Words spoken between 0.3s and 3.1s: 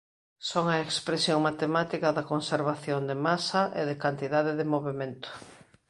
Son a expresión matemática da conservación